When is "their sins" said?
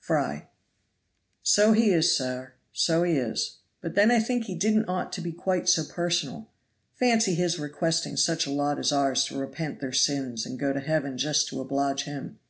9.80-10.44